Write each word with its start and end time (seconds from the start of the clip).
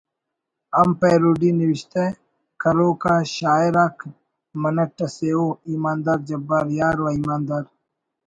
ہم 0.77 0.89
پیروڈی 0.99 1.51
نوشتہ 1.59 2.03
کروک 2.61 3.03
آ 3.13 3.15
شاعر 3.37 3.75
آک 3.83 3.97
منٹ 4.61 4.93
اسے 5.05 5.29
ءُ 5.43 5.57
ایماندار 5.69 6.19
جبار 6.29 6.65
یار 6.79 6.97
و 7.03 7.07
ایماندار 7.17 7.63